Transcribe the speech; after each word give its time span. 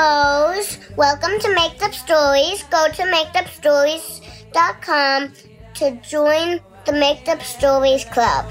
Rose. 0.00 0.78
Welcome 0.96 1.38
to 1.40 1.54
Make 1.54 1.82
Up 1.82 1.92
Stories. 1.92 2.62
Go 2.70 2.86
to 2.90 3.02
makeupstories.com 3.02 5.32
to 5.74 5.90
join 6.00 6.60
the 6.86 6.92
Make 6.92 7.28
Up 7.28 7.42
Stories 7.42 8.06
Club. 8.06 8.46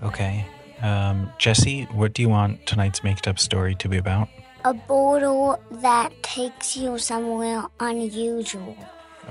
Okay. 0.00 0.46
Um, 0.80 1.32
Jesse, 1.38 1.88
what 1.92 2.12
do 2.12 2.22
you 2.22 2.28
want 2.28 2.64
tonight's 2.66 3.02
Make 3.02 3.26
Up 3.26 3.40
Story 3.40 3.74
to 3.74 3.88
be 3.88 3.96
about? 3.96 4.28
A 4.64 4.74
border 4.74 5.56
that 5.82 6.22
takes 6.22 6.76
you 6.76 6.98
somewhere 6.98 7.64
unusual. 7.80 8.76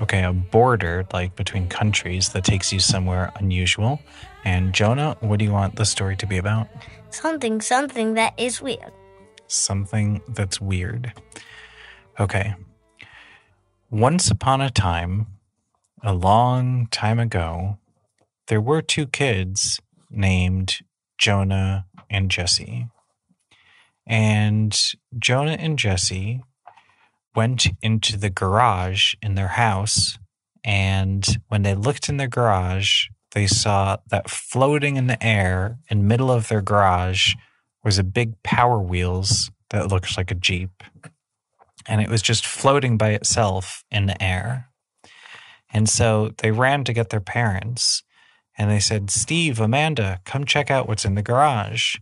Okay, 0.00 0.22
a 0.22 0.32
border, 0.32 1.04
like 1.12 1.34
between 1.34 1.68
countries, 1.68 2.28
that 2.28 2.44
takes 2.44 2.72
you 2.72 2.78
somewhere 2.78 3.32
unusual. 3.36 3.98
And 4.44 4.72
Jonah, 4.72 5.16
what 5.20 5.40
do 5.40 5.44
you 5.44 5.50
want 5.50 5.74
the 5.74 5.84
story 5.84 6.14
to 6.16 6.26
be 6.26 6.38
about? 6.38 6.68
Something, 7.10 7.60
something 7.60 8.14
that 8.14 8.34
is 8.38 8.60
weird. 8.60 8.92
Something 9.46 10.20
that's 10.28 10.60
weird. 10.60 11.12
Okay. 12.20 12.54
Once 13.90 14.30
upon 14.30 14.60
a 14.60 14.70
time, 14.70 15.26
a 16.02 16.12
long 16.12 16.86
time 16.90 17.18
ago, 17.18 17.78
there 18.48 18.60
were 18.60 18.82
two 18.82 19.06
kids 19.06 19.80
named 20.10 20.78
Jonah 21.16 21.86
and 22.10 22.30
Jesse. 22.30 22.88
And 24.06 24.78
Jonah 25.18 25.56
and 25.58 25.78
Jesse 25.78 26.42
went 27.34 27.68
into 27.82 28.16
the 28.16 28.30
garage 28.30 29.14
in 29.22 29.34
their 29.34 29.48
house. 29.48 30.18
And 30.64 31.26
when 31.48 31.62
they 31.62 31.74
looked 31.74 32.08
in 32.08 32.16
their 32.16 32.28
garage, 32.28 33.06
they 33.32 33.46
saw 33.46 33.98
that 34.08 34.30
floating 34.30 34.96
in 34.96 35.06
the 35.06 35.22
air 35.24 35.78
in 35.88 36.08
middle 36.08 36.30
of 36.30 36.48
their 36.48 36.62
garage 36.62 37.34
was 37.84 37.98
a 37.98 38.04
big 38.04 38.42
power 38.42 38.80
wheels 38.80 39.50
that 39.70 39.88
looked 39.88 40.16
like 40.16 40.30
a 40.30 40.34
Jeep. 40.34 40.82
And 41.86 42.00
it 42.00 42.08
was 42.08 42.22
just 42.22 42.46
floating 42.46 42.96
by 42.96 43.10
itself 43.10 43.84
in 43.90 44.06
the 44.06 44.22
air. 44.22 44.68
And 45.70 45.88
so 45.88 46.32
they 46.38 46.50
ran 46.50 46.84
to 46.84 46.92
get 46.92 47.10
their 47.10 47.20
parents 47.20 48.02
and 48.58 48.70
they 48.70 48.80
said, 48.80 49.10
Steve, 49.10 49.60
Amanda, 49.60 50.20
come 50.24 50.44
check 50.44 50.70
out 50.70 50.88
what's 50.88 51.04
in 51.04 51.14
the 51.14 51.22
garage. 51.22 51.94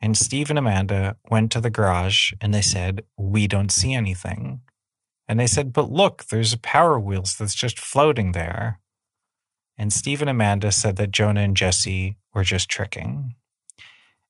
And 0.00 0.18
Steve 0.18 0.50
and 0.50 0.58
Amanda 0.58 1.16
went 1.30 1.52
to 1.52 1.60
the 1.60 1.70
garage 1.70 2.32
and 2.40 2.52
they 2.52 2.60
said, 2.60 3.04
We 3.16 3.46
don't 3.46 3.70
see 3.70 3.94
anything. 3.94 4.60
And 5.28 5.38
they 5.38 5.46
said, 5.46 5.72
But 5.72 5.90
look, 5.90 6.24
there's 6.24 6.52
a 6.52 6.58
Power 6.58 6.98
Wheels 6.98 7.36
that's 7.36 7.54
just 7.54 7.78
floating 7.78 8.32
there. 8.32 8.80
And 9.76 9.92
Steve 9.92 10.20
and 10.20 10.30
Amanda 10.30 10.70
said 10.72 10.96
that 10.96 11.10
Jonah 11.10 11.40
and 11.40 11.56
Jesse 11.56 12.16
were 12.32 12.44
just 12.44 12.68
tricking. 12.68 13.34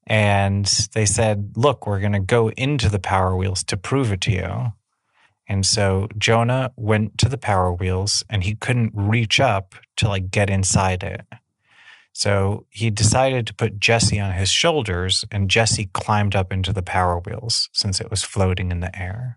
And 0.06 0.66
they 0.92 1.06
said, 1.06 1.52
Look, 1.56 1.86
we're 1.86 2.00
going 2.00 2.12
to 2.12 2.20
go 2.20 2.50
into 2.50 2.88
the 2.88 2.98
Power 2.98 3.36
Wheels 3.36 3.64
to 3.64 3.76
prove 3.76 4.12
it 4.12 4.20
to 4.22 4.32
you. 4.32 4.72
And 5.46 5.66
so 5.66 6.08
Jonah 6.16 6.72
went 6.76 7.18
to 7.18 7.28
the 7.28 7.38
Power 7.38 7.72
Wheels 7.72 8.24
and 8.30 8.44
he 8.44 8.54
couldn't 8.54 8.92
reach 8.94 9.40
up 9.40 9.74
to 9.96 10.08
like 10.08 10.30
get 10.30 10.48
inside 10.50 11.02
it. 11.02 11.22
So 12.14 12.66
he 12.70 12.90
decided 12.90 13.46
to 13.48 13.54
put 13.54 13.80
Jesse 13.80 14.20
on 14.20 14.34
his 14.34 14.48
shoulders, 14.48 15.24
and 15.32 15.50
Jesse 15.50 15.90
climbed 15.92 16.36
up 16.36 16.52
into 16.52 16.72
the 16.72 16.82
power 16.82 17.18
wheels 17.18 17.68
since 17.72 18.00
it 18.00 18.08
was 18.08 18.22
floating 18.22 18.70
in 18.70 18.78
the 18.78 18.96
air. 18.96 19.36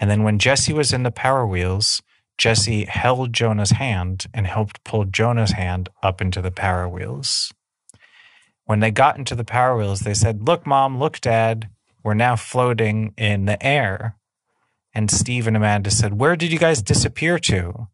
And 0.00 0.10
then 0.10 0.24
when 0.24 0.40
Jesse 0.40 0.72
was 0.72 0.92
in 0.92 1.04
the 1.04 1.12
power 1.12 1.46
wheels, 1.46 2.02
Jesse 2.38 2.84
held 2.84 3.32
Jonah's 3.32 3.72
hand 3.72 4.26
and 4.32 4.46
helped 4.46 4.84
pull 4.84 5.04
Jonah's 5.04 5.52
hand 5.52 5.88
up 6.02 6.20
into 6.20 6.40
the 6.40 6.52
power 6.52 6.88
wheels. 6.88 7.52
When 8.64 8.80
they 8.80 8.90
got 8.90 9.18
into 9.18 9.34
the 9.34 9.44
power 9.44 9.76
wheels, 9.76 10.00
they 10.00 10.14
said, 10.14 10.46
Look, 10.46 10.66
mom, 10.66 10.98
look, 10.98 11.20
dad, 11.20 11.68
we're 12.04 12.14
now 12.14 12.36
floating 12.36 13.12
in 13.16 13.46
the 13.46 13.62
air. 13.64 14.16
And 14.94 15.10
Steve 15.10 15.46
and 15.46 15.56
Amanda 15.56 15.90
said, 15.90 16.18
Where 16.18 16.36
did 16.36 16.52
you 16.52 16.58
guys 16.58 16.80
disappear 16.80 17.38
to? 17.40 17.88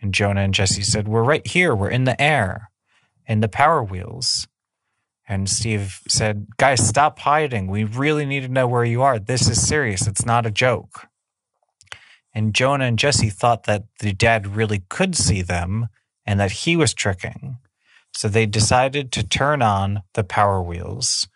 And 0.00 0.12
Jonah 0.12 0.42
and 0.42 0.54
Jesse 0.54 0.82
said, 0.82 1.08
We're 1.08 1.22
right 1.22 1.46
here, 1.46 1.74
we're 1.74 1.90
in 1.90 2.04
the 2.04 2.20
air 2.20 2.70
in 3.26 3.40
the 3.40 3.48
power 3.48 3.82
wheels. 3.82 4.46
And 5.28 5.48
Steve 5.48 6.00
said, 6.06 6.46
Guys, 6.56 6.86
stop 6.86 7.18
hiding. 7.18 7.66
We 7.66 7.84
really 7.84 8.26
need 8.26 8.40
to 8.40 8.48
know 8.48 8.68
where 8.68 8.84
you 8.84 9.02
are. 9.02 9.18
This 9.18 9.48
is 9.48 9.66
serious. 9.66 10.06
It's 10.06 10.24
not 10.24 10.46
a 10.46 10.50
joke. 10.50 11.08
And 12.36 12.54
Jonah 12.54 12.84
and 12.84 12.98
Jesse 12.98 13.30
thought 13.30 13.64
that 13.64 13.84
the 14.00 14.12
dad 14.12 14.54
really 14.56 14.82
could 14.90 15.16
see 15.16 15.40
them 15.40 15.88
and 16.26 16.38
that 16.38 16.52
he 16.52 16.76
was 16.76 16.92
tricking. 16.92 17.56
So 18.12 18.28
they 18.28 18.44
decided 18.44 19.10
to 19.12 19.26
turn 19.26 19.62
on 19.62 20.02
the 20.12 20.22
power 20.22 20.62
wheels. 20.62 21.28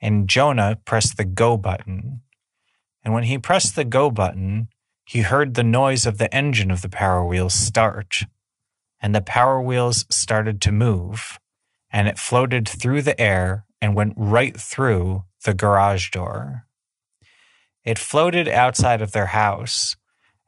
And 0.00 0.28
Jonah 0.28 0.78
pressed 0.84 1.16
the 1.16 1.24
go 1.24 1.56
button. 1.56 2.20
And 3.04 3.12
when 3.12 3.24
he 3.24 3.36
pressed 3.36 3.74
the 3.74 3.84
go 3.84 4.12
button, 4.12 4.68
he 5.04 5.22
heard 5.22 5.54
the 5.54 5.64
noise 5.64 6.06
of 6.06 6.18
the 6.18 6.32
engine 6.32 6.70
of 6.70 6.82
the 6.82 6.88
power 6.88 7.26
wheels 7.26 7.52
start 7.52 8.22
and 9.04 9.12
the 9.14 9.20
power 9.20 9.60
wheels 9.60 10.06
started 10.08 10.62
to 10.62 10.72
move, 10.72 11.38
and 11.92 12.08
it 12.08 12.18
floated 12.18 12.66
through 12.66 13.02
the 13.02 13.20
air 13.20 13.66
and 13.82 13.94
went 13.94 14.14
right 14.16 14.56
through 14.56 15.24
the 15.44 15.52
garage 15.52 16.08
door. 16.10 16.66
It 17.84 17.98
floated 17.98 18.48
outside 18.48 19.02
of 19.02 19.12
their 19.12 19.26
house, 19.26 19.96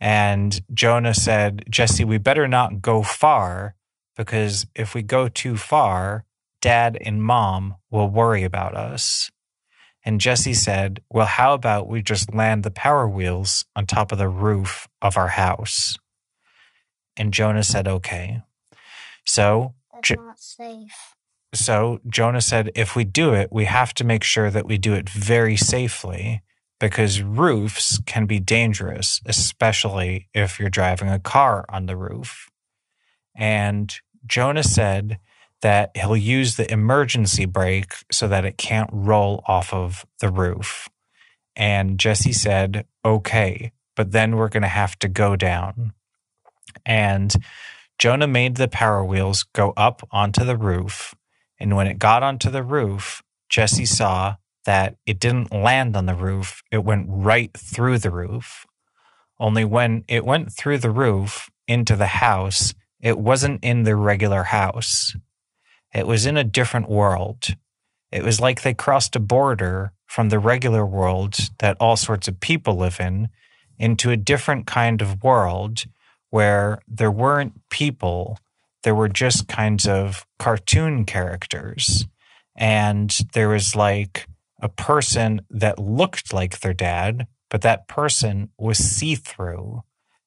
and 0.01 0.61
Jonah 0.73 1.15
said, 1.15 1.65
Jesse, 1.71 2.05
we 2.05 2.19
better 2.19 2.47
not 2.47 2.83
go 2.83 3.03
far 3.03 3.75
because 4.17 4.67
if 4.75 4.95
we 4.95 5.03
go 5.03 5.29
too 5.29 5.57
far, 5.57 6.25
dad 6.61 6.99
and 7.01 7.23
mom 7.23 7.77
will 7.91 8.09
worry 8.09 8.45
about 8.45 8.75
us. 8.77 9.31
And 10.05 10.21
Jesse 10.21 10.55
said, 10.55 11.03
Well, 11.11 11.27
how 11.27 11.55
about 11.55 11.89
we 11.89 12.03
just 12.03 12.35
land 12.35 12.63
the 12.63 12.71
power 12.71 13.09
wheels 13.09 13.65
on 13.75 13.87
top 13.87 14.13
of 14.13 14.19
the 14.19 14.29
roof 14.29 14.87
of 15.03 15.17
our 15.17 15.29
house? 15.29 15.97
And 17.17 17.33
Jonah 17.33 17.65
said, 17.65 17.89
Okay. 17.89 18.43
So, 19.27 19.75
That's 19.93 20.11
not 20.13 20.39
safe. 20.39 21.15
so 21.55 22.01
Jonah 22.09 22.41
said, 22.41 22.71
if 22.77 22.95
we 22.95 23.05
do 23.05 23.35
it, 23.35 23.49
we 23.51 23.65
have 23.65 23.93
to 23.95 24.05
make 24.05 24.23
sure 24.23 24.51
that 24.51 24.67
we 24.67 24.79
do 24.79 24.95
it 24.95 25.09
very 25.09 25.57
safely 25.57 26.43
because 26.79 27.23
roofs 27.23 28.01
can 28.07 28.27
be 28.27 28.39
dangerous, 28.39 29.21
especially 29.27 30.29
if 30.35 30.59
you're 30.59 30.69
driving 30.69 31.09
a 31.09 31.19
car 31.19 31.65
on 31.69 31.87
the 31.87 31.97
roof. 31.97 32.51
And 33.35 33.95
Jonah 34.27 34.63
said 34.63 35.19
that 35.63 35.91
he'll 35.97 36.17
use 36.17 36.57
the 36.57 36.71
emergency 36.71 37.45
brake 37.45 37.95
so 38.11 38.29
that 38.29 38.45
it 38.45 38.59
can't 38.59 38.91
roll 38.93 39.43
off 39.47 39.73
of 39.73 40.05
the 40.21 40.31
roof. 40.31 40.89
And 41.55 41.99
Jesse 41.99 42.33
said, 42.33 42.87
okay, 43.05 43.73
but 43.95 44.13
then 44.13 44.37
we're 44.37 44.51
going 44.51 44.63
to 44.63 44.69
have 44.69 44.99
to 44.99 45.09
go 45.09 45.37
down. 45.37 45.93
And 46.85 47.35
Jonah 47.99 48.27
made 48.27 48.57
the 48.57 48.69
power 48.69 49.03
wheels 49.03 49.45
go 49.55 49.73
up 49.77 50.07
onto 50.11 50.45
the 50.45 50.57
roof. 50.57 51.15
And 51.59 51.75
when 51.75 51.87
it 51.87 51.99
got 51.99 52.23
onto 52.23 52.51
the 52.51 52.63
roof, 52.63 53.23
Jesse 53.49 53.87
saw 53.87 54.37
that 54.67 54.97
it 55.07 55.19
didn't 55.19 55.53
land 55.53 55.97
on 55.97 56.07
the 56.07 56.15
roof, 56.15 56.63
it 56.71 56.85
went 56.85 57.07
right 57.09 57.57
through 57.57 57.99
the 57.99 58.11
roof. 58.11 58.67
Only 59.39 59.65
when 59.65 60.05
it 60.09 60.25
went 60.25 60.53
through 60.53 60.79
the 60.79 60.91
roof 60.91 61.49
into 61.67 61.97
the 61.97 62.07
house, 62.07 62.75
it 63.01 63.19
wasn't 63.19 63.63
in 63.63 63.85
the 63.85 63.97
regular 63.97 64.45
house. 64.45 65.17
It 65.95 66.07
was 66.07 66.27
in 66.27 66.37
a 66.37 66.45
different 66.45 66.89
world. 66.89 67.57
It 68.13 68.23
was 68.23 68.41
like 68.41 68.63
they 68.63 68.75
crossed 68.75 69.17
a 69.17 69.21
border 69.21 69.93
from 70.07 70.29
the 70.29 70.39
regular 70.39 70.85
world 70.85 71.39
that 71.59 71.77
all 71.81 71.97
sorts 71.97 72.29
of 72.29 72.41
people 72.41 72.77
live 72.77 73.01
in 73.01 73.29
into 73.79 74.11
a 74.11 74.17
different 74.17 74.67
kind 74.67 75.03
of 75.03 75.23
world 75.23 75.85
where 76.31 76.81
there 76.89 77.11
weren't 77.11 77.53
people, 77.71 78.39
there 78.83 78.95
were 78.95 79.09
just 79.09 79.49
kinds 79.49 79.87
of 79.87 80.27
cartoon 80.39 81.05
characters. 81.05 82.07
And 82.57 83.15
there 83.33 83.49
was 83.49 83.77
like 83.77 84.27
a 84.61 84.69
person 84.69 85.43
that 85.51 85.79
looked 85.79 86.33
like 86.33 86.61
their 86.61 86.75
dad, 86.75 87.27
but 87.51 87.63
that 87.63 87.89
person 87.89 88.51
was 88.59 88.79
see 88.79 89.15
through. 89.15 89.83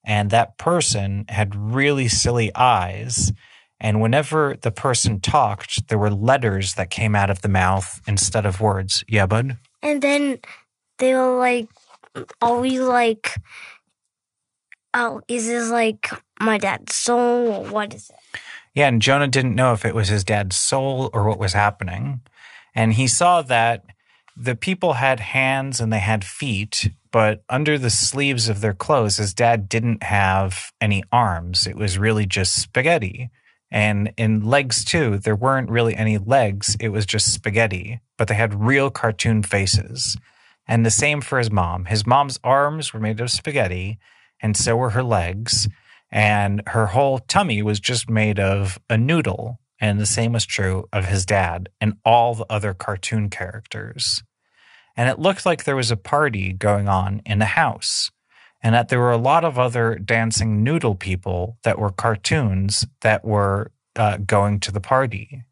And 0.05 0.29
that 0.29 0.57
person 0.57 1.25
had 1.27 1.55
really 1.55 2.07
silly 2.07 2.51
eyes. 2.55 3.31
And 3.79 4.01
whenever 4.01 4.55
the 4.61 4.71
person 4.71 5.19
talked, 5.19 5.87
there 5.87 5.97
were 5.97 6.09
letters 6.09 6.75
that 6.75 6.89
came 6.89 7.15
out 7.15 7.29
of 7.29 7.41
the 7.41 7.49
mouth 7.49 8.01
instead 8.07 8.45
of 8.45 8.61
words. 8.61 9.03
Yeah, 9.07 9.25
bud? 9.25 9.57
And 9.81 10.01
then 10.01 10.39
they 10.97 11.13
were 11.13 11.37
like, 11.37 11.67
always 12.41 12.79
like, 12.79 13.35
oh, 14.93 15.21
is 15.27 15.47
this 15.47 15.69
like 15.69 16.09
my 16.39 16.57
dad's 16.57 16.95
soul 16.95 17.47
or 17.47 17.63
what 17.65 17.93
is 17.93 18.09
it? 18.09 18.39
Yeah, 18.73 18.87
and 18.87 19.01
Jonah 19.01 19.27
didn't 19.27 19.55
know 19.55 19.73
if 19.73 19.85
it 19.85 19.95
was 19.95 20.09
his 20.09 20.23
dad's 20.23 20.55
soul 20.55 21.09
or 21.13 21.27
what 21.27 21.39
was 21.39 21.53
happening. 21.53 22.21
And 22.75 22.93
he 22.93 23.07
saw 23.07 23.41
that 23.43 23.83
the 24.39 24.55
people 24.55 24.93
had 24.93 25.19
hands 25.19 25.81
and 25.81 25.91
they 25.91 25.99
had 25.99 26.23
feet, 26.23 26.91
but 27.11 27.43
under 27.49 27.77
the 27.77 27.89
sleeves 27.89 28.47
of 28.47 28.61
their 28.61 28.73
clothes, 28.73 29.17
his 29.17 29.33
dad 29.33 29.67
didn't 29.67 30.03
have 30.03 30.71
any 30.79 31.03
arms. 31.11 31.67
It 31.67 31.75
was 31.75 31.97
really 31.97 32.25
just 32.25 32.55
spaghetti. 32.55 33.29
And 33.69 34.13
in 34.17 34.45
Legs 34.45 34.85
too, 34.85 35.17
there 35.17 35.35
weren't 35.35 35.69
really 35.69 35.93
any 35.93 36.17
legs, 36.17 36.77
it 36.79 36.89
was 36.89 37.05
just 37.05 37.33
spaghetti, 37.33 37.99
but 38.17 38.29
they 38.29 38.35
had 38.35 38.65
real 38.65 38.89
cartoon 38.89 39.43
faces. 39.43 40.17
And 40.65 40.85
the 40.85 40.91
same 40.91 41.19
for 41.19 41.37
his 41.37 41.51
mom. 41.51 41.85
His 41.85 42.07
mom's 42.07 42.39
arms 42.43 42.93
were 42.93 42.99
made 42.99 43.19
of 43.19 43.31
spaghetti, 43.31 43.99
and 44.39 44.55
so 44.55 44.77
were 44.77 44.91
her 44.91 45.03
legs. 45.03 45.67
And 46.11 46.63
her 46.67 46.87
whole 46.87 47.19
tummy 47.19 47.61
was 47.61 47.79
just 47.79 48.09
made 48.09 48.39
of 48.39 48.79
a 48.89 48.97
noodle. 48.97 49.59
And 49.81 49.99
the 49.99 50.05
same 50.05 50.33
was 50.33 50.45
true 50.45 50.87
of 50.91 51.05
his 51.05 51.25
dad 51.25 51.69
and 51.79 51.93
all 52.03 52.35
the 52.35 52.45
other 52.49 52.73
cartoon 52.73 53.29
characters. 53.29 54.23
And 54.99 55.07
it 55.07 55.17
looked 55.17 55.45
like 55.45 55.63
there 55.63 55.77
was 55.77 55.91
a 55.91 55.95
party 55.95 56.51
going 56.51 56.89
on 56.89 57.21
in 57.25 57.39
the 57.39 57.45
house 57.45 58.11
and 58.61 58.75
that 58.75 58.89
there 58.89 58.99
were 58.99 59.13
a 59.13 59.17
lot 59.17 59.45
of 59.45 59.57
other 59.57 59.95
dancing 59.95 60.61
noodle 60.61 60.95
people 60.95 61.57
that 61.63 61.79
were 61.79 61.89
cartoons 61.89 62.85
that 62.99 63.23
were 63.23 63.71
uh, 63.95 64.17
going 64.17 64.59
to 64.59 64.73
the 64.73 64.81
party. 64.81 65.45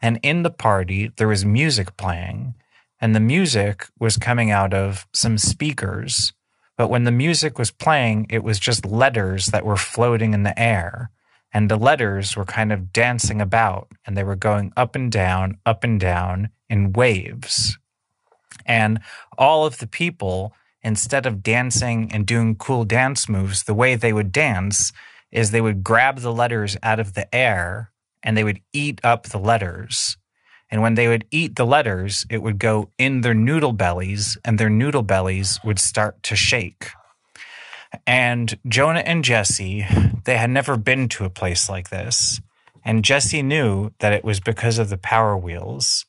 And 0.00 0.18
in 0.22 0.44
the 0.44 0.50
party, 0.50 1.12
there 1.18 1.28
was 1.28 1.44
music 1.44 1.98
playing, 1.98 2.54
and 2.98 3.14
the 3.14 3.20
music 3.20 3.86
was 4.00 4.16
coming 4.16 4.50
out 4.50 4.72
of 4.72 5.06
some 5.12 5.36
speakers. 5.36 6.32
But 6.78 6.88
when 6.88 7.04
the 7.04 7.12
music 7.12 7.58
was 7.58 7.70
playing, 7.70 8.28
it 8.30 8.42
was 8.42 8.58
just 8.58 8.86
letters 8.86 9.48
that 9.48 9.66
were 9.66 9.76
floating 9.76 10.32
in 10.32 10.42
the 10.42 10.58
air. 10.58 11.10
And 11.52 11.70
the 11.70 11.76
letters 11.76 12.34
were 12.34 12.46
kind 12.46 12.72
of 12.72 12.94
dancing 12.94 13.42
about, 13.42 13.88
and 14.06 14.16
they 14.16 14.24
were 14.24 14.36
going 14.36 14.72
up 14.74 14.96
and 14.96 15.12
down, 15.12 15.58
up 15.66 15.84
and 15.84 16.00
down 16.00 16.48
in 16.70 16.94
waves. 16.94 17.76
And 18.64 19.00
all 19.36 19.66
of 19.66 19.78
the 19.78 19.86
people 19.86 20.54
instead 20.86 21.26
of 21.26 21.42
dancing 21.42 22.08
and 22.12 22.24
doing 22.24 22.54
cool 22.54 22.84
dance 22.84 23.28
moves, 23.28 23.64
the 23.64 23.74
way 23.74 23.96
they 23.96 24.12
would 24.12 24.30
dance 24.30 24.92
is 25.32 25.50
they 25.50 25.60
would 25.60 25.82
grab 25.82 26.20
the 26.20 26.32
letters 26.32 26.76
out 26.80 27.00
of 27.00 27.14
the 27.14 27.34
air 27.34 27.90
and 28.22 28.36
they 28.36 28.44
would 28.44 28.60
eat 28.72 29.00
up 29.02 29.24
the 29.24 29.38
letters. 29.38 30.16
And 30.70 30.80
when 30.82 30.94
they 30.94 31.08
would 31.08 31.26
eat 31.32 31.56
the 31.56 31.66
letters, 31.66 32.24
it 32.30 32.40
would 32.40 32.58
go 32.58 32.90
in 32.98 33.22
their 33.22 33.34
noodle 33.34 33.72
bellies 33.72 34.38
and 34.44 34.58
their 34.58 34.70
noodle 34.70 35.02
bellies 35.02 35.58
would 35.64 35.80
start 35.80 36.22
to 36.24 36.36
shake. 36.36 36.90
And 38.06 38.56
Jonah 38.68 39.00
and 39.00 39.24
Jesse, 39.24 39.86
they 40.24 40.36
had 40.36 40.50
never 40.50 40.76
been 40.76 41.08
to 41.10 41.24
a 41.24 41.30
place 41.30 41.68
like 41.68 41.90
this. 41.90 42.40
And 42.84 43.04
Jesse 43.04 43.42
knew 43.42 43.90
that 43.98 44.12
it 44.12 44.24
was 44.24 44.38
because 44.38 44.78
of 44.78 44.88
the 44.88 44.98
power 44.98 45.36
wheels. 45.36 46.05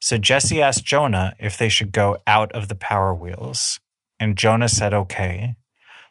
So 0.00 0.16
Jesse 0.18 0.62
asked 0.62 0.84
Jonah 0.84 1.34
if 1.38 1.58
they 1.58 1.68
should 1.68 1.92
go 1.92 2.18
out 2.26 2.52
of 2.52 2.68
the 2.68 2.74
power 2.74 3.14
wheels. 3.14 3.80
And 4.20 4.36
Jonah 4.36 4.68
said, 4.68 4.94
okay. 4.94 5.54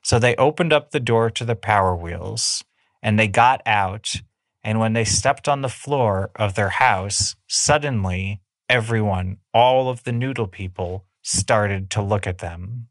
So 0.03 0.19
they 0.19 0.35
opened 0.35 0.73
up 0.73 0.91
the 0.91 0.99
door 0.99 1.29
to 1.31 1.45
the 1.45 1.55
power 1.55 1.95
wheels 1.95 2.63
and 3.01 3.17
they 3.17 3.27
got 3.27 3.61
out. 3.65 4.15
And 4.63 4.79
when 4.79 4.93
they 4.93 5.05
stepped 5.05 5.47
on 5.47 5.61
the 5.61 5.69
floor 5.69 6.31
of 6.35 6.55
their 6.55 6.69
house, 6.69 7.35
suddenly 7.47 8.41
everyone, 8.69 9.37
all 9.53 9.89
of 9.89 10.03
the 10.03 10.11
noodle 10.11 10.47
people, 10.47 11.05
started 11.21 11.89
to 11.91 12.01
look 12.01 12.27
at 12.27 12.39
them. 12.39 12.87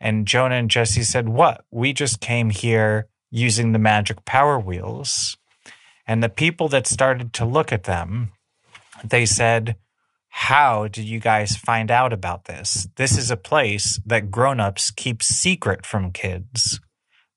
And 0.00 0.26
Jonah 0.26 0.54
and 0.54 0.70
Jesse 0.70 1.02
said, 1.02 1.28
What? 1.28 1.64
We 1.70 1.92
just 1.92 2.20
came 2.20 2.50
here 2.50 3.08
using 3.30 3.72
the 3.72 3.78
magic 3.78 4.24
power 4.24 4.58
wheels. 4.58 5.36
And 6.06 6.22
the 6.22 6.28
people 6.28 6.68
that 6.68 6.86
started 6.86 7.32
to 7.34 7.44
look 7.44 7.72
at 7.72 7.84
them, 7.84 8.32
they 9.04 9.26
said, 9.26 9.76
how 10.30 10.88
did 10.88 11.04
you 11.04 11.18
guys 11.18 11.56
find 11.56 11.90
out 11.90 12.12
about 12.12 12.44
this? 12.44 12.88
This 12.96 13.18
is 13.18 13.30
a 13.30 13.36
place 13.36 14.00
that 14.06 14.30
grown-ups 14.30 14.92
keep 14.92 15.22
secret 15.22 15.84
from 15.84 16.12
kids. 16.12 16.80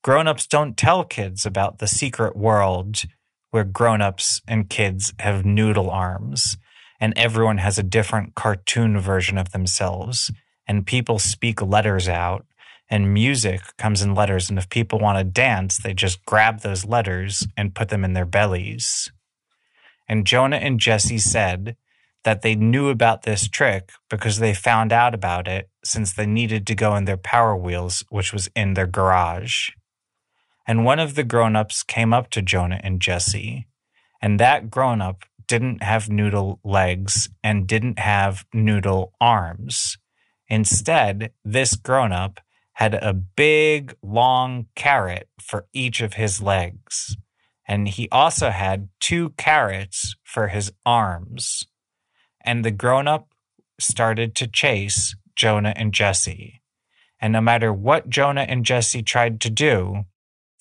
Grown-ups 0.04 0.48
don't 0.48 0.78
tell 0.78 1.04
kids 1.04 1.46
about 1.46 1.80
the 1.80 1.88
secret 1.88 2.36
world 2.36 3.04
where 3.50 3.64
grown-ups 3.64 4.42
and 4.48 4.70
kids 4.70 5.14
have 5.20 5.46
noodle 5.46 5.90
arms 5.90 6.58
and 7.00 7.14
everyone 7.18 7.58
has 7.58 7.78
a 7.78 7.84
different 7.84 8.36
cartoon 8.36 9.00
version 9.00 9.38
of 9.38 9.52
themselves 9.52 10.32
and 10.68 10.86
people 10.86 11.20
speak 11.20 11.62
letters 11.62 12.08
out 12.08 12.46
and 12.90 13.14
music 13.14 13.62
comes 13.78 14.02
in 14.02 14.14
letters 14.14 14.50
and 14.50 14.60
if 14.60 14.70
people 14.70 15.00
want 15.00 15.18
to 15.18 15.24
dance 15.24 15.78
they 15.78 15.94
just 15.94 16.24
grab 16.26 16.62
those 16.62 16.86
letters 16.86 17.48
and 17.58 17.76
put 17.76 17.90
them 17.90 18.04
in 18.04 18.14
their 18.14 18.26
bellies. 18.26 19.12
And 20.08 20.28
Jonah 20.28 20.58
and 20.58 20.80
Jesse 20.80 21.18
said 21.18 21.76
that 22.24 22.42
they 22.42 22.56
knew 22.56 22.90
about 22.90 23.24
this 23.24 23.48
trick 23.48 23.92
because 24.10 24.40
they 24.40 24.54
found 24.54 24.92
out 24.92 25.14
about 25.14 25.48
it 25.48 25.70
since 25.84 26.14
they 26.14 26.26
needed 26.26 26.66
to 26.68 26.76
go 26.76 26.96
in 26.96 27.06
their 27.06 27.18
power 27.18 27.56
wheels, 27.56 28.04
which 28.10 28.32
was 28.32 28.50
in 28.56 28.74
their 28.74 28.88
garage. 28.88 29.70
And 30.66 30.86
one 30.86 31.00
of 31.00 31.16
the 31.16 31.24
grown 31.24 31.56
ups 31.56 31.84
came 31.84 32.14
up 32.14 32.30
to 32.32 32.42
Jonah 32.42 32.80
and 32.84 33.02
Jesse, 33.02 33.68
and 34.22 34.40
that 34.40 34.72
grown 34.72 35.02
up 35.02 35.26
didn't 35.48 35.84
have 35.84 36.10
noodle 36.10 36.60
legs 36.64 37.30
and 37.44 37.68
didn't 37.68 38.00
have 38.00 38.46
noodle 38.54 39.14
arms. 39.20 39.98
Instead, 40.48 41.32
this 41.44 41.76
grown 41.76 42.14
up 42.14 42.40
had 42.74 42.96
a 42.96 43.14
big, 43.14 43.94
long 44.02 44.68
carrot 44.76 45.28
for 45.42 45.68
each 45.74 46.02
of 46.02 46.14
his 46.14 46.42
legs. 46.42 47.18
And 47.68 47.88
he 47.88 48.08
also 48.10 48.50
had 48.50 48.90
two 49.00 49.32
carrots 49.32 50.16
for 50.24 50.48
his 50.48 50.72
arms 50.86 51.66
and 52.44 52.64
the 52.64 52.72
grown 52.72 53.08
up 53.08 53.30
started 53.80 54.36
to 54.36 54.48
chase 54.48 55.16
Jonah 55.36 55.74
and 55.76 55.94
Jesse. 55.94 56.62
And 57.20 57.34
no 57.34 57.42
matter 57.42 57.72
what 57.72 58.10
Jonah 58.10 58.46
and 58.48 58.66
Jesse 58.66 59.02
tried 59.02 59.40
to 59.42 59.50
do, 59.50 60.06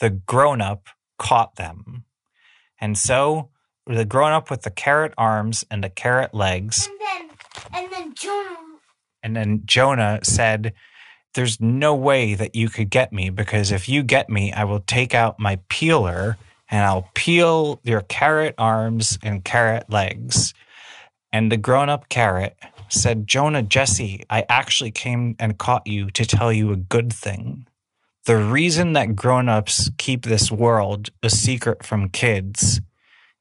the 0.00 0.10
grown 0.10 0.60
up 0.60 0.88
caught 1.18 1.56
them. 1.56 2.04
And 2.80 2.96
so 2.96 3.50
the 3.86 4.04
grown 4.04 4.32
up 4.32 4.50
with 4.50 4.62
the 4.62 4.70
carrot 4.70 5.12
arms 5.18 5.64
and 5.70 5.82
the 5.82 5.90
carrot 5.90 6.34
legs. 6.34 6.88
And 6.88 7.00
then, 7.00 7.30
and 7.74 7.92
then 7.92 8.14
Jonah. 8.14 8.58
And 9.22 9.36
then 9.36 9.62
Jonah 9.64 10.20
said, 10.22 10.72
There's 11.34 11.60
no 11.60 11.94
way 11.94 12.34
that 12.34 12.54
you 12.54 12.68
could 12.68 12.90
get 12.90 13.12
me 13.12 13.30
because 13.30 13.72
if 13.72 13.88
you 13.88 14.02
get 14.02 14.28
me, 14.28 14.52
I 14.52 14.64
will 14.64 14.80
take 14.80 15.14
out 15.14 15.38
my 15.38 15.58
peeler 15.68 16.36
and 16.70 16.84
I'll 16.84 17.08
peel 17.14 17.80
your 17.82 18.00
carrot 18.02 18.54
arms 18.56 19.18
and 19.22 19.44
carrot 19.44 19.90
legs. 19.90 20.54
And 21.32 21.50
the 21.50 21.56
grown 21.56 21.88
up 21.88 22.08
carrot 22.08 22.56
said, 22.88 23.26
Jonah, 23.26 23.62
Jesse, 23.62 24.24
I 24.28 24.44
actually 24.48 24.90
came 24.90 25.34
and 25.38 25.58
caught 25.58 25.86
you 25.86 26.10
to 26.10 26.26
tell 26.26 26.52
you 26.52 26.72
a 26.72 26.76
good 26.76 27.12
thing. 27.12 27.66
The 28.26 28.36
reason 28.36 28.92
that 28.92 29.16
grown 29.16 29.48
ups 29.48 29.90
keep 29.98 30.24
this 30.24 30.50
world 30.52 31.08
a 31.22 31.30
secret 31.30 31.84
from 31.84 32.10
kids 32.10 32.80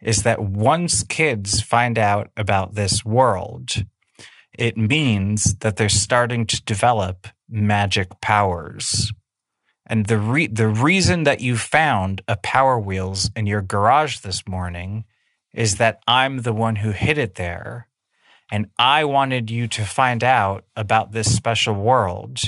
is 0.01 0.24
that 0.24 0.42
once 0.42 1.04
kids 1.04 1.62
find 1.62 2.00
out 2.00 2.32
about 2.36 2.74
this 2.74 3.06
world, 3.06 3.86
it 4.58 4.77
means 4.77 5.56
that 5.58 5.75
they're 5.75 5.89
starting 5.89 6.48
to 6.48 6.63
develop 6.63 7.27
magic 7.48 8.20
powers. 8.22 9.12
And 9.86 10.08
the 10.08 10.18
re- 10.18 10.48
the 10.48 10.68
reason 10.68 11.24
that 11.24 11.42
you 11.42 11.58
found 11.58 12.22
a 12.27 12.38
power 12.38 12.80
wheels 12.80 13.30
in 13.36 13.46
your 13.46 13.62
garage 13.62 14.20
this 14.20 14.48
morning 14.48 15.06
is 15.53 15.75
that 15.75 16.01
I'm 16.08 16.39
the 16.39 16.53
one 16.53 16.77
who 16.77 16.91
hid 16.91 17.17
it 17.17 17.36
there. 17.36 17.88
And 18.51 18.67
I 18.77 19.05
wanted 19.05 19.50
you 19.50 19.67
to 19.70 19.86
find 19.86 20.24
out 20.24 20.65
about 20.75 21.12
this 21.12 21.34
special 21.34 21.74
world 21.74 22.39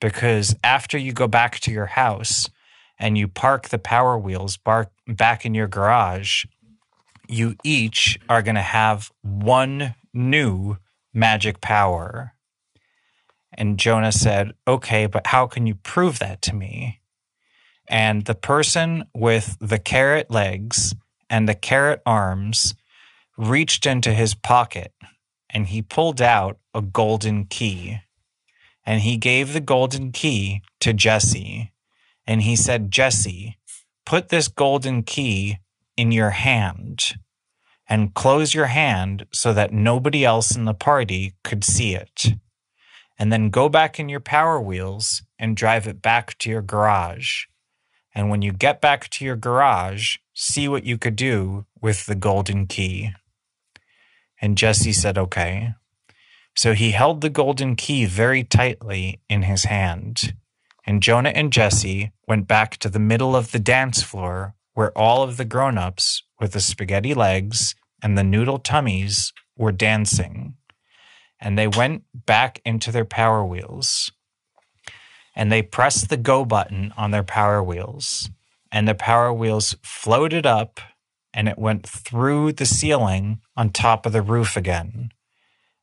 because 0.00 0.56
after 0.64 0.98
you 0.98 1.12
go 1.12 1.28
back 1.28 1.60
to 1.60 1.70
your 1.70 1.86
house 1.86 2.50
and 2.98 3.16
you 3.16 3.28
park 3.28 3.68
the 3.68 3.78
power 3.78 4.18
wheels 4.18 4.56
bar- 4.56 4.90
back 5.06 5.46
in 5.46 5.54
your 5.54 5.68
garage, 5.68 6.44
you 7.28 7.56
each 7.62 8.18
are 8.28 8.42
going 8.42 8.56
to 8.56 8.60
have 8.60 9.10
one 9.22 9.94
new 10.12 10.76
magic 11.14 11.60
power. 11.60 12.34
And 13.54 13.78
Jonah 13.78 14.12
said, 14.12 14.52
Okay, 14.66 15.06
but 15.06 15.28
how 15.28 15.46
can 15.46 15.66
you 15.66 15.76
prove 15.76 16.18
that 16.18 16.42
to 16.42 16.54
me? 16.54 17.00
And 17.88 18.24
the 18.24 18.34
person 18.34 19.04
with 19.14 19.56
the 19.60 19.78
carrot 19.78 20.30
legs 20.30 20.94
and 21.32 21.48
the 21.48 21.54
carrot 21.54 22.02
arms 22.04 22.74
reached 23.38 23.86
into 23.86 24.12
his 24.12 24.34
pocket 24.34 24.92
and 25.48 25.68
he 25.68 25.80
pulled 25.80 26.20
out 26.20 26.58
a 26.74 26.82
golden 26.82 27.46
key. 27.46 28.00
And 28.84 29.00
he 29.00 29.16
gave 29.16 29.52
the 29.52 29.60
golden 29.60 30.12
key 30.12 30.60
to 30.80 30.92
Jesse. 30.92 31.72
And 32.26 32.42
he 32.42 32.54
said, 32.54 32.90
Jesse, 32.90 33.56
put 34.04 34.28
this 34.28 34.48
golden 34.48 35.04
key 35.04 35.58
in 35.96 36.12
your 36.12 36.30
hand 36.30 37.14
and 37.88 38.12
close 38.12 38.52
your 38.52 38.66
hand 38.66 39.24
so 39.32 39.54
that 39.54 39.72
nobody 39.72 40.26
else 40.26 40.54
in 40.54 40.66
the 40.66 40.74
party 40.74 41.34
could 41.42 41.64
see 41.64 41.94
it. 41.94 42.34
And 43.18 43.32
then 43.32 43.48
go 43.48 43.70
back 43.70 43.98
in 43.98 44.10
your 44.10 44.20
power 44.20 44.60
wheels 44.60 45.22
and 45.38 45.56
drive 45.56 45.86
it 45.86 46.02
back 46.02 46.36
to 46.38 46.50
your 46.50 46.62
garage. 46.62 47.44
And 48.14 48.28
when 48.28 48.42
you 48.42 48.52
get 48.52 48.82
back 48.82 49.08
to 49.10 49.24
your 49.24 49.36
garage, 49.36 50.16
see 50.34 50.68
what 50.68 50.84
you 50.84 50.98
could 50.98 51.16
do 51.16 51.66
with 51.80 52.06
the 52.06 52.14
golden 52.14 52.66
key. 52.66 53.12
And 54.40 54.58
Jesse 54.58 54.92
said, 54.92 55.18
Okay. 55.18 55.74
So 56.54 56.74
he 56.74 56.90
held 56.90 57.20
the 57.20 57.30
golden 57.30 57.76
key 57.76 58.04
very 58.04 58.44
tightly 58.44 59.20
in 59.28 59.42
his 59.42 59.64
hand. 59.64 60.34
And 60.84 61.02
Jonah 61.02 61.30
and 61.30 61.52
Jesse 61.52 62.12
went 62.26 62.46
back 62.46 62.76
to 62.78 62.88
the 62.88 62.98
middle 62.98 63.34
of 63.34 63.52
the 63.52 63.58
dance 63.58 64.02
floor 64.02 64.54
where 64.74 64.96
all 64.96 65.22
of 65.22 65.36
the 65.36 65.44
grown 65.44 65.78
ups 65.78 66.22
with 66.40 66.52
the 66.52 66.60
spaghetti 66.60 67.14
legs 67.14 67.74
and 68.02 68.18
the 68.18 68.24
noodle 68.24 68.58
tummies 68.58 69.32
were 69.56 69.72
dancing. 69.72 70.54
And 71.40 71.58
they 71.58 71.68
went 71.68 72.04
back 72.14 72.60
into 72.64 72.92
their 72.92 73.04
power 73.04 73.44
wheels. 73.44 74.12
And 75.34 75.50
they 75.50 75.62
pressed 75.62 76.08
the 76.08 76.16
go 76.16 76.44
button 76.44 76.92
on 76.96 77.10
their 77.10 77.22
power 77.22 77.62
wheels. 77.62 78.28
And 78.72 78.88
the 78.88 78.94
power 78.94 79.32
wheels 79.32 79.76
floated 79.82 80.46
up 80.46 80.80
and 81.34 81.48
it 81.48 81.58
went 81.58 81.86
through 81.86 82.52
the 82.52 82.66
ceiling 82.66 83.40
on 83.56 83.70
top 83.70 84.06
of 84.06 84.12
the 84.12 84.22
roof 84.22 84.56
again. 84.56 85.10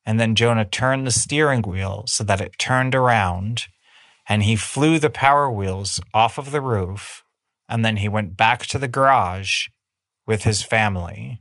And 0.06 0.20
then 0.20 0.36
Jonah 0.36 0.66
turned 0.66 1.06
the 1.06 1.12
steering 1.12 1.62
wheel 1.62 2.04
so 2.08 2.24
that 2.24 2.42
it 2.42 2.58
turned 2.58 2.96
around 2.96 3.68
and 4.28 4.44
he 4.44 4.56
flew 4.56 5.00
the 5.00 5.10
power 5.10 5.52
wheels 5.52 6.00
off 6.14 6.38
of 6.38 6.52
the 6.52 6.62
roof. 6.62 7.24
And 7.68 7.86
then 7.86 7.98
he 7.98 8.10
went 8.10 8.36
back 8.36 8.66
to 8.68 8.80
the 8.80 8.88
garage 8.88 9.68
with 10.26 10.44
his 10.44 10.64
family. 10.64 11.40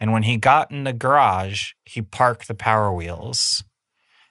And 0.00 0.12
when 0.12 0.24
he 0.24 0.36
got 0.36 0.72
in 0.72 0.84
the 0.84 0.92
garage, 0.92 1.72
he 1.84 2.02
parked 2.02 2.48
the 2.48 2.54
power 2.54 2.92
wheels. 2.92 3.62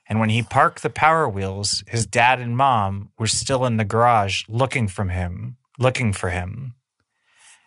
And 0.10 0.20
when 0.20 0.29
he 0.29 0.43
parked 0.43 0.84
the 0.84 0.89
power 0.89 1.29
wheels, 1.29 1.84
his 1.88 2.05
dad 2.05 2.41
and 2.41 2.58
mom 2.58 3.12
were 3.17 3.27
still 3.27 3.65
in 3.65 3.77
the 3.77 3.86
garage 3.86 4.43
looking 4.50 4.89
from 4.89 5.10
him, 5.10 5.55
looking 5.80 6.13
for 6.13 6.30
him. 6.30 6.75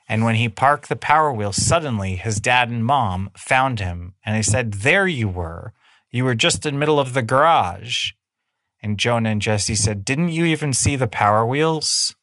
And 0.08 0.24
when 0.24 0.34
he 0.34 0.48
parked 0.48 0.88
the 0.88 0.96
power 0.96 1.32
wheel, 1.32 1.52
suddenly 1.52 2.16
his 2.16 2.40
dad 2.40 2.68
and 2.68 2.84
mom 2.84 3.30
found 3.36 3.80
him 3.80 4.14
and 4.24 4.36
they 4.36 4.42
said, 4.42 4.74
There 4.74 5.06
you 5.06 5.28
were. 5.28 5.72
You 6.10 6.24
were 6.24 6.34
just 6.34 6.64
in 6.66 6.74
the 6.74 6.78
middle 6.78 7.00
of 7.00 7.14
the 7.14 7.22
garage. 7.22 8.12
And 8.82 8.98
Jonah 8.98 9.30
and 9.30 9.40
Jesse 9.42 9.74
said, 9.74 10.04
Didn't 10.04 10.28
you 10.28 10.44
even 10.44 10.72
see 10.72 10.94
the 10.94 11.08
power 11.08 11.46
wheels? 11.46 12.14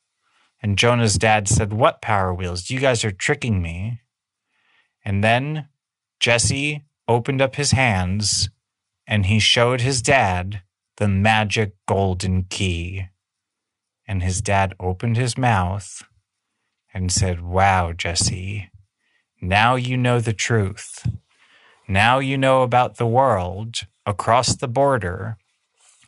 And 0.62 0.78
Jonah's 0.78 1.16
dad 1.16 1.48
said, 1.48 1.74
What 1.74 2.02
power 2.02 2.34
wheels? 2.34 2.70
You 2.70 2.80
guys 2.80 3.04
are 3.04 3.12
tricking 3.12 3.62
me. 3.62 4.02
And 5.04 5.24
then 5.24 5.68
Jesse 6.20 6.86
opened 7.08 7.42
up 7.42 7.56
his 7.56 7.72
hands 7.72 8.50
and 9.08 9.26
he 9.26 9.40
showed 9.40 9.82
his 9.82 10.02
dad 10.02 10.62
the 10.98 11.08
magic 11.08 11.74
golden 11.88 12.44
key. 12.44 13.08
And 14.12 14.24
his 14.24 14.42
dad 14.42 14.76
opened 14.78 15.16
his 15.16 15.38
mouth 15.38 16.04
and 16.94 17.10
said, 17.10 17.42
Wow, 17.42 17.94
Jesse, 17.94 18.70
now 19.42 19.76
you 19.76 19.96
know 19.96 20.20
the 20.20 20.34
truth. 20.34 21.08
Now 21.88 22.20
you 22.20 22.38
know 22.38 22.62
about 22.62 22.98
the 22.98 23.08
world 23.08 23.88
across 24.06 24.54
the 24.54 24.68
border 24.68 25.38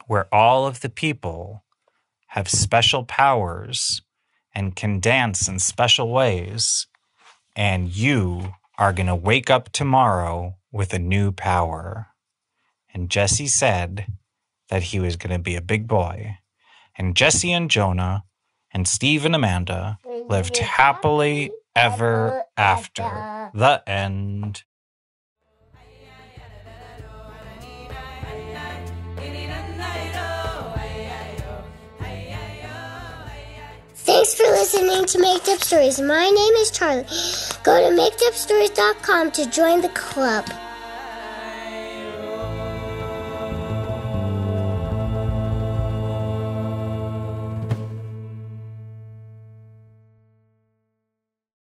where 0.05 0.27
all 0.36 0.67
of 0.67 0.81
the 0.81 0.89
people 0.89 1.63
have 2.36 2.50
special 2.50 3.05
powers 3.05 4.01
and 4.53 4.75
can 4.75 5.00
dance 5.00 5.48
in 5.48 5.57
special 5.60 6.12
ways. 6.12 6.88
And 7.55 7.95
you 7.95 8.55
are 8.77 8.91
going 8.91 9.07
to 9.07 9.15
wake 9.15 9.50
up 9.50 9.69
tomorrow 9.69 10.57
with 10.74 10.93
a 10.93 11.00
new 11.00 11.31
power. 11.31 12.07
And 12.93 13.10
Jesse 13.10 13.48
said 13.48 14.07
that 14.67 14.83
he 14.83 15.00
was 15.00 15.15
going 15.15 15.31
to 15.31 15.39
be 15.39 15.55
a 15.55 15.62
big 15.62 15.88
boy. 15.88 16.39
And 16.95 17.15
Jesse 17.15 17.51
and 17.51 17.69
Jonah 17.69 18.23
and 18.71 18.88
Steve 18.88 19.25
and 19.25 19.35
Amanda 19.35 19.97
lived 20.27 20.57
happily 20.57 21.51
ever 21.75 22.43
after. 22.57 23.50
The 23.53 23.83
end. 23.88 24.63
Thanks 33.95 34.35
for 34.35 34.43
listening 34.43 35.05
to 35.05 35.19
Make 35.19 35.47
Up 35.47 35.62
Stories. 35.63 36.01
My 36.01 36.29
name 36.29 36.53
is 36.55 36.71
Charlie. 36.71 37.05
Go 37.63 37.89
to 37.89 37.95
makeupstories.com 37.95 39.31
to 39.31 39.50
join 39.50 39.81
the 39.81 39.89
club. 39.89 40.45